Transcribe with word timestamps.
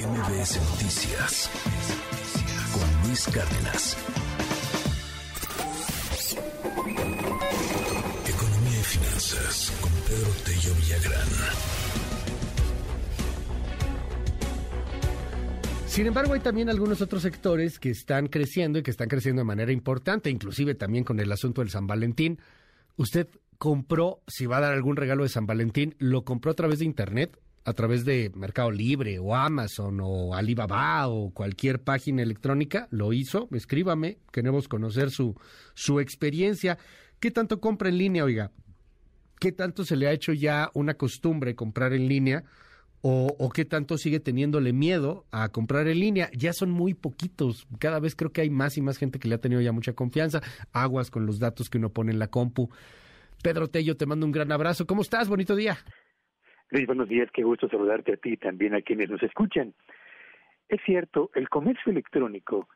MBS 0.00 0.58
Noticias 0.70 1.50
con 2.72 3.06
Luis 3.06 3.26
Cárdenas. 3.26 3.98
Economía 8.26 8.80
y 8.80 8.84
finanzas 8.84 9.70
con 9.82 9.92
Pedro 10.08 10.30
Tello 10.46 10.74
Villagrán. 10.76 11.28
Sin 15.86 16.06
embargo, 16.06 16.32
hay 16.32 16.40
también 16.40 16.70
algunos 16.70 17.02
otros 17.02 17.20
sectores 17.20 17.78
que 17.78 17.90
están 17.90 18.28
creciendo 18.28 18.78
y 18.78 18.82
que 18.82 18.92
están 18.92 19.08
creciendo 19.08 19.40
de 19.40 19.46
manera 19.46 19.70
importante, 19.70 20.30
inclusive 20.30 20.74
también 20.74 21.04
con 21.04 21.20
el 21.20 21.30
asunto 21.30 21.60
del 21.60 21.68
San 21.68 21.86
Valentín. 21.86 22.38
Usted 22.96 23.28
compró, 23.58 24.22
si 24.26 24.46
va 24.46 24.56
a 24.56 24.60
dar 24.60 24.72
algún 24.72 24.96
regalo 24.96 25.24
de 25.24 25.28
San 25.28 25.44
Valentín, 25.44 25.94
lo 25.98 26.24
compró 26.24 26.52
a 26.52 26.54
través 26.54 26.78
de 26.78 26.86
Internet 26.86 27.38
a 27.64 27.72
través 27.72 28.04
de 28.04 28.30
Mercado 28.34 28.70
Libre 28.70 29.18
o 29.18 29.34
Amazon 29.34 30.00
o 30.02 30.34
Alibaba 30.34 31.08
o 31.08 31.30
cualquier 31.30 31.82
página 31.82 32.22
electrónica, 32.22 32.88
lo 32.90 33.12
hizo, 33.12 33.48
escríbame, 33.52 34.18
queremos 34.32 34.68
conocer 34.68 35.10
su, 35.10 35.36
su 35.74 36.00
experiencia. 36.00 36.78
¿Qué 37.20 37.30
tanto 37.30 37.60
compra 37.60 37.90
en 37.90 37.98
línea, 37.98 38.24
oiga? 38.24 38.50
¿Qué 39.38 39.52
tanto 39.52 39.84
se 39.84 39.96
le 39.96 40.06
ha 40.06 40.12
hecho 40.12 40.32
ya 40.32 40.70
una 40.74 40.94
costumbre 40.94 41.54
comprar 41.54 41.92
en 41.92 42.08
línea? 42.08 42.44
O, 43.02 43.34
o, 43.38 43.48
qué 43.48 43.64
tanto 43.64 43.96
sigue 43.96 44.20
teniéndole 44.20 44.74
miedo 44.74 45.24
a 45.30 45.48
comprar 45.48 45.88
en 45.88 46.00
línea. 46.00 46.30
Ya 46.36 46.52
son 46.52 46.70
muy 46.70 46.92
poquitos. 46.92 47.66
Cada 47.78 47.98
vez 47.98 48.14
creo 48.14 48.30
que 48.30 48.42
hay 48.42 48.50
más 48.50 48.76
y 48.76 48.82
más 48.82 48.98
gente 48.98 49.18
que 49.18 49.26
le 49.26 49.36
ha 49.36 49.40
tenido 49.40 49.62
ya 49.62 49.72
mucha 49.72 49.94
confianza. 49.94 50.42
Aguas 50.72 51.10
con 51.10 51.24
los 51.24 51.38
datos 51.38 51.70
que 51.70 51.78
uno 51.78 51.88
pone 51.88 52.12
en 52.12 52.18
la 52.18 52.28
compu. 52.28 52.68
Pedro 53.42 53.68
Tello, 53.68 53.96
te 53.96 54.04
mando 54.04 54.26
un 54.26 54.32
gran 54.32 54.52
abrazo. 54.52 54.86
¿Cómo 54.86 55.00
estás? 55.00 55.28
Bonito 55.28 55.56
día. 55.56 55.78
Luis, 56.72 56.86
buenos 56.86 57.08
días, 57.08 57.28
qué 57.32 57.42
gusto 57.42 57.68
saludarte 57.68 58.12
a 58.12 58.16
ti 58.16 58.34
y 58.34 58.36
también 58.36 58.76
a 58.76 58.82
quienes 58.82 59.10
nos 59.10 59.20
escuchan. 59.24 59.74
Es 60.68 60.80
cierto, 60.86 61.32
el 61.34 61.48
comercio 61.48 61.90
electrónico, 61.90 62.68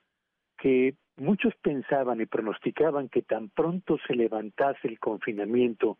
que 0.59 0.97
muchos 1.17 1.55
pensaban 1.63 2.21
y 2.21 2.27
pronosticaban 2.27 3.09
que 3.09 3.23
tan 3.23 3.51
pronto 3.51 3.99
se 4.05 4.17
levantase 4.17 4.89
el 4.89 4.99
confinamiento 4.99 5.99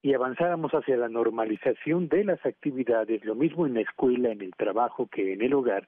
y 0.00 0.14
avanzáramos 0.14 0.72
hacia 0.72 0.96
la 0.96 1.10
normalización 1.10 2.08
de 2.08 2.24
las 2.24 2.44
actividades, 2.46 3.22
lo 3.26 3.34
mismo 3.34 3.66
en 3.66 3.74
la 3.74 3.82
escuela, 3.82 4.30
en 4.30 4.40
el 4.40 4.54
trabajo 4.54 5.06
que 5.06 5.34
en 5.34 5.42
el 5.42 5.52
hogar, 5.52 5.86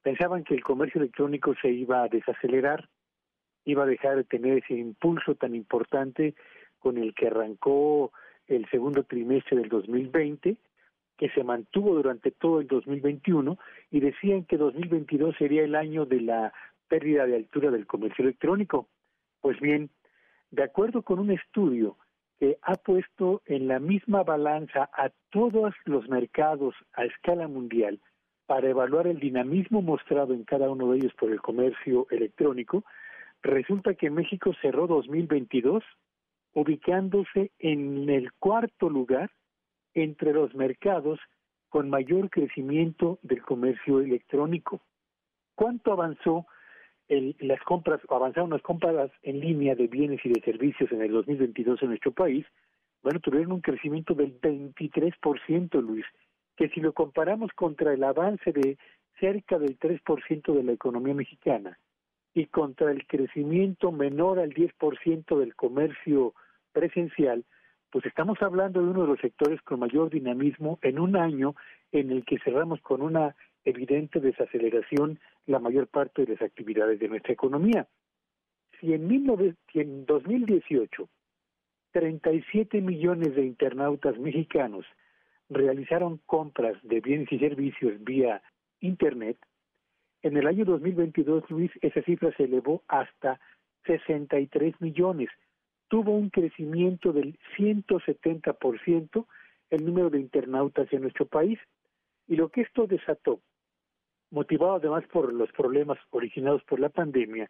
pensaban 0.00 0.44
que 0.44 0.54
el 0.54 0.62
comercio 0.62 1.00
electrónico 1.00 1.56
se 1.60 1.70
iba 1.70 2.04
a 2.04 2.08
desacelerar, 2.08 2.88
iba 3.64 3.82
a 3.82 3.86
dejar 3.86 4.14
de 4.14 4.24
tener 4.24 4.58
ese 4.58 4.74
impulso 4.74 5.34
tan 5.34 5.56
importante 5.56 6.36
con 6.78 6.98
el 6.98 7.14
que 7.14 7.26
arrancó 7.26 8.12
el 8.46 8.70
segundo 8.70 9.02
trimestre 9.02 9.56
del 9.56 9.68
2020 9.68 10.56
que 11.24 11.30
se 11.30 11.42
mantuvo 11.42 11.94
durante 11.94 12.32
todo 12.32 12.60
el 12.60 12.66
2021 12.66 13.56
y 13.90 14.00
decían 14.00 14.44
que 14.44 14.58
2022 14.58 15.34
sería 15.38 15.64
el 15.64 15.74
año 15.74 16.04
de 16.04 16.20
la 16.20 16.52
pérdida 16.86 17.24
de 17.24 17.36
altura 17.36 17.70
del 17.70 17.86
comercio 17.86 18.24
electrónico. 18.24 18.88
Pues 19.40 19.58
bien, 19.58 19.88
de 20.50 20.64
acuerdo 20.64 21.00
con 21.00 21.18
un 21.20 21.30
estudio 21.30 21.96
que 22.38 22.58
ha 22.60 22.74
puesto 22.74 23.40
en 23.46 23.68
la 23.68 23.78
misma 23.78 24.22
balanza 24.22 24.90
a 24.92 25.08
todos 25.30 25.72
los 25.86 26.06
mercados 26.10 26.74
a 26.92 27.06
escala 27.06 27.48
mundial 27.48 28.00
para 28.44 28.68
evaluar 28.68 29.06
el 29.06 29.18
dinamismo 29.18 29.80
mostrado 29.80 30.34
en 30.34 30.44
cada 30.44 30.68
uno 30.68 30.90
de 30.90 30.98
ellos 30.98 31.14
por 31.14 31.30
el 31.30 31.40
comercio 31.40 32.06
electrónico, 32.10 32.84
resulta 33.42 33.94
que 33.94 34.10
México 34.10 34.52
cerró 34.60 34.86
2022 34.86 35.82
ubicándose 36.52 37.50
en 37.58 38.10
el 38.10 38.30
cuarto 38.34 38.90
lugar 38.90 39.30
entre 39.94 40.32
los 40.32 40.54
mercados 40.54 41.18
con 41.68 41.90
mayor 41.90 42.30
crecimiento 42.30 43.18
del 43.22 43.42
comercio 43.42 44.00
electrónico. 44.00 44.80
¿Cuánto 45.54 45.92
avanzó 45.92 46.46
el, 47.08 47.36
las 47.40 47.60
compras, 47.62 48.00
avanzaron 48.08 48.50
las 48.50 48.62
compras 48.62 49.10
en 49.22 49.40
línea 49.40 49.74
de 49.74 49.86
bienes 49.86 50.20
y 50.24 50.30
de 50.30 50.40
servicios 50.40 50.90
en 50.92 51.02
el 51.02 51.12
2022 51.12 51.82
en 51.82 51.88
nuestro 51.88 52.12
país? 52.12 52.46
Bueno, 53.02 53.20
tuvieron 53.20 53.52
un 53.52 53.60
crecimiento 53.60 54.14
del 54.14 54.40
23%, 54.40 55.82
Luis, 55.82 56.06
que 56.56 56.68
si 56.70 56.80
lo 56.80 56.92
comparamos 56.92 57.50
contra 57.52 57.92
el 57.92 58.02
avance 58.02 58.52
de 58.52 58.78
cerca 59.20 59.58
del 59.58 59.78
3% 59.78 60.52
de 60.54 60.62
la 60.62 60.72
economía 60.72 61.14
mexicana 61.14 61.78
y 62.32 62.46
contra 62.46 62.90
el 62.90 63.06
crecimiento 63.06 63.92
menor 63.92 64.38
al 64.38 64.52
10% 64.52 65.38
del 65.38 65.54
comercio 65.54 66.34
presencial, 66.72 67.44
pues 67.94 68.06
estamos 68.06 68.42
hablando 68.42 68.82
de 68.82 68.88
uno 68.88 69.02
de 69.02 69.06
los 69.06 69.20
sectores 69.20 69.62
con 69.62 69.78
mayor 69.78 70.10
dinamismo 70.10 70.80
en 70.82 70.98
un 70.98 71.14
año 71.14 71.54
en 71.92 72.10
el 72.10 72.24
que 72.24 72.40
cerramos 72.40 72.80
con 72.80 73.02
una 73.02 73.36
evidente 73.64 74.18
desaceleración 74.18 75.20
la 75.46 75.60
mayor 75.60 75.86
parte 75.86 76.24
de 76.24 76.32
las 76.32 76.42
actividades 76.42 76.98
de 76.98 77.06
nuestra 77.06 77.34
economía. 77.34 77.86
Si 78.80 78.92
en, 78.92 79.06
19, 79.06 79.54
si 79.72 79.78
en 79.78 80.06
2018 80.06 81.08
37 81.92 82.80
millones 82.80 83.36
de 83.36 83.46
internautas 83.46 84.18
mexicanos 84.18 84.84
realizaron 85.48 86.20
compras 86.26 86.76
de 86.82 87.00
bienes 87.00 87.30
y 87.30 87.38
servicios 87.38 88.02
vía 88.02 88.42
Internet, 88.80 89.36
en 90.22 90.36
el 90.36 90.48
año 90.48 90.64
2022, 90.64 91.48
Luis, 91.48 91.70
esa 91.80 92.02
cifra 92.02 92.32
se 92.36 92.42
elevó 92.42 92.82
hasta 92.88 93.38
63 93.86 94.80
millones, 94.80 95.28
tuvo 95.94 96.10
un 96.10 96.28
crecimiento 96.28 97.12
del 97.12 97.38
170% 97.56 99.26
el 99.70 99.86
número 99.86 100.10
de 100.10 100.18
internautas 100.18 100.92
en 100.92 101.02
nuestro 101.02 101.24
país 101.24 101.56
y 102.26 102.34
lo 102.34 102.48
que 102.48 102.62
esto 102.62 102.88
desató, 102.88 103.38
motivado 104.32 104.74
además 104.74 105.04
por 105.12 105.32
los 105.32 105.52
problemas 105.52 105.96
originados 106.10 106.64
por 106.64 106.80
la 106.80 106.88
pandemia, 106.88 107.48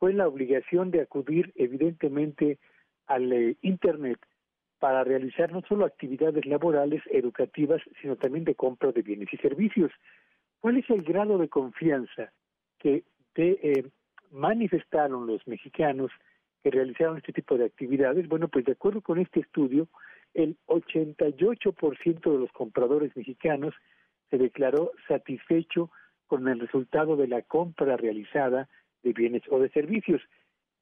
fue 0.00 0.12
la 0.12 0.26
obligación 0.26 0.90
de 0.90 1.02
acudir 1.02 1.52
evidentemente 1.54 2.58
al 3.06 3.32
eh, 3.32 3.56
Internet 3.62 4.18
para 4.80 5.04
realizar 5.04 5.52
no 5.52 5.62
solo 5.68 5.84
actividades 5.84 6.44
laborales, 6.44 7.04
educativas, 7.12 7.80
sino 8.02 8.16
también 8.16 8.44
de 8.44 8.56
compra 8.56 8.90
de 8.90 9.02
bienes 9.02 9.32
y 9.32 9.36
servicios. 9.36 9.92
¿Cuál 10.58 10.78
es 10.78 10.90
el 10.90 11.04
grado 11.04 11.38
de 11.38 11.48
confianza 11.48 12.32
que 12.80 13.04
eh, 13.36 13.88
manifestaron 14.32 15.28
los 15.28 15.46
mexicanos 15.46 16.10
que 16.66 16.72
realizaron 16.72 17.18
este 17.18 17.32
tipo 17.32 17.56
de 17.56 17.66
actividades, 17.66 18.26
bueno, 18.26 18.48
pues 18.48 18.64
de 18.64 18.72
acuerdo 18.72 19.00
con 19.00 19.20
este 19.20 19.38
estudio, 19.38 19.86
el 20.34 20.56
88% 20.66 22.32
de 22.32 22.38
los 22.40 22.50
compradores 22.50 23.16
mexicanos 23.16 23.72
se 24.30 24.36
declaró 24.36 24.90
satisfecho 25.06 25.92
con 26.26 26.48
el 26.48 26.58
resultado 26.58 27.14
de 27.14 27.28
la 27.28 27.42
compra 27.42 27.96
realizada 27.96 28.68
de 29.04 29.12
bienes 29.12 29.42
o 29.48 29.60
de 29.60 29.68
servicios. 29.68 30.20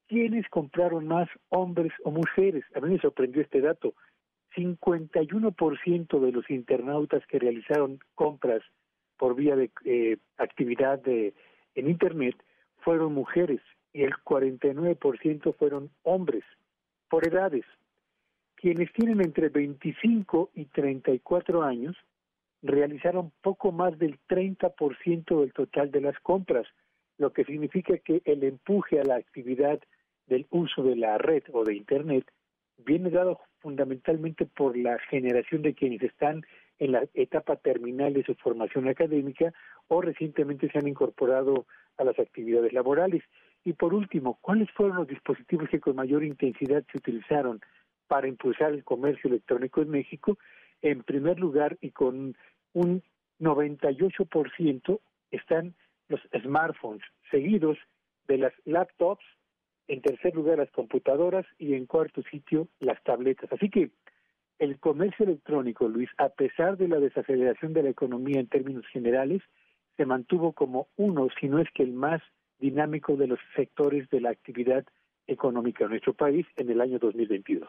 ¿Quiénes 0.07 0.49
compraron 0.49 1.07
más, 1.07 1.29
hombres 1.49 1.93
o 2.03 2.09
mujeres? 2.09 2.63
A 2.73 2.79
mí 2.79 2.89
me 2.89 2.99
sorprendió 2.99 3.43
este 3.43 3.61
dato. 3.61 3.93
51% 4.55 6.19
de 6.19 6.31
los 6.31 6.49
internautas 6.49 7.23
que 7.27 7.37
realizaron 7.37 7.99
compras 8.15 8.63
por 9.17 9.35
vía 9.35 9.55
de 9.55 9.69
eh, 9.83 10.17
actividad 10.37 10.97
de, 11.03 11.35
en 11.75 11.87
Internet 11.91 12.35
fueron 12.79 13.13
mujeres 13.13 13.61
y 13.95 14.03
el 14.03 14.11
49% 14.25 15.55
fueron 15.55 15.89
hombres, 16.03 16.43
por 17.07 17.25
edades. 17.25 17.63
Quienes 18.55 18.91
tienen 18.91 19.21
entre 19.21 19.47
25 19.47 20.51
y 20.53 20.65
34 20.65 21.63
años 21.63 21.95
realizaron 22.61 23.31
poco 23.41 23.71
más 23.71 23.97
del 23.97 24.19
30% 24.27 25.39
del 25.39 25.53
total 25.53 25.91
de 25.91 26.01
las 26.01 26.19
compras, 26.19 26.67
lo 27.17 27.31
que 27.31 27.45
significa 27.45 27.97
que 27.99 28.21
el 28.25 28.43
empuje 28.43 28.99
a 28.99 29.05
la 29.05 29.15
actividad 29.15 29.79
del 30.27 30.45
uso 30.49 30.83
de 30.83 30.97
la 30.97 31.17
red 31.17 31.43
o 31.53 31.63
de 31.63 31.75
Internet 31.75 32.29
viene 32.77 33.09
dado 33.09 33.39
fundamentalmente 33.59 34.45
por 34.45 34.77
la 34.77 34.99
generación 35.09 35.61
de 35.61 35.73
quienes 35.73 36.01
están 36.01 36.45
en 36.79 36.91
la 36.91 37.05
etapa 37.13 37.55
terminal 37.55 38.13
de 38.13 38.25
su 38.25 38.35
formación 38.35 38.89
académica 38.89 39.53
o 39.87 40.01
recientemente 40.01 40.69
se 40.69 40.79
han 40.79 40.89
incorporado 40.89 41.65
a 41.97 42.03
las 42.03 42.19
actividades 42.19 42.73
laborales. 42.73 43.23
Y 43.65 43.73
por 43.73 43.95
último, 43.95 44.37
¿cuáles 44.41 44.69
fueron 44.71 44.97
los 44.97 45.07
dispositivos 45.07 45.67
que 45.69 45.79
con 45.79 45.95
mayor 45.95 46.23
intensidad 46.23 46.85
se 46.91 46.99
utilizaron 46.99 47.59
para 48.07 48.27
impulsar 48.27 48.71
el 48.71 48.83
comercio 48.83 49.27
electrónico 49.27 49.81
en 49.81 49.89
México? 49.89 50.37
En 50.83 51.01
primer 51.01 51.39
lugar, 51.39 51.75
y 51.81 51.89
con 51.89 52.37
un 52.73 53.03
98%, 53.39 54.99
están 55.31 55.73
los 56.07 56.21
smartphones, 56.43 57.01
seguidos 57.31 57.77
de 58.27 58.37
las 58.37 58.53
laptops, 58.65 59.25
en 59.87 60.01
tercer 60.01 60.35
lugar 60.35 60.59
las 60.59 60.69
computadoras 60.69 61.45
y 61.57 61.73
en 61.73 61.87
cuarto 61.87 62.21
sitio 62.29 62.67
las 62.79 63.01
tabletas. 63.03 63.51
Así 63.51 63.71
que 63.71 63.89
el 64.59 64.79
comercio 64.79 65.25
electrónico, 65.25 65.87
Luis, 65.87 66.09
a 66.19 66.29
pesar 66.29 66.77
de 66.77 66.87
la 66.87 66.99
desaceleración 66.99 67.73
de 67.73 67.83
la 67.83 67.89
economía 67.89 68.39
en 68.39 68.47
términos 68.47 68.85
generales, 68.91 69.41
se 69.97 70.05
mantuvo 70.05 70.53
como 70.53 70.87
uno, 70.97 71.27
si 71.39 71.47
no 71.47 71.59
es 71.59 71.67
que 71.73 71.81
el 71.81 71.93
más 71.93 72.21
dinámico 72.59 73.15
de 73.15 73.27
los 73.27 73.39
sectores 73.55 74.09
de 74.09 74.21
la 74.21 74.29
actividad 74.31 74.85
económica 75.27 75.85
en 75.85 75.91
nuestro 75.91 76.13
país 76.13 76.45
en 76.55 76.69
el 76.69 76.81
año 76.81 76.99
2022. 76.99 77.67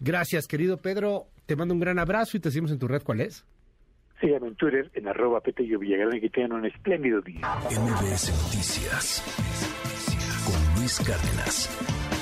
Gracias, 0.00 0.48
querido 0.48 0.78
Pedro. 0.78 1.26
Te 1.46 1.56
mando 1.56 1.74
un 1.74 1.80
gran 1.80 1.98
abrazo 1.98 2.36
y 2.36 2.40
te 2.40 2.50
seguimos 2.50 2.72
en 2.72 2.78
tu 2.78 2.88
red. 2.88 3.02
¿Cuál 3.02 3.20
es? 3.20 3.44
Síganme 4.20 4.48
en 4.48 4.56
Twitter 4.56 4.90
en 4.94 5.08
arroba 5.08 5.40
Petello 5.40 5.78
Villagrán 5.78 6.16
y 6.16 6.20
que 6.20 6.30
tengan 6.30 6.52
un 6.52 6.66
espléndido 6.66 7.20
día. 7.20 7.40
MBS 7.70 8.30
Noticias 8.44 9.22
con 10.44 10.80
Luis 10.80 10.98
Cárdenas. 11.00 12.21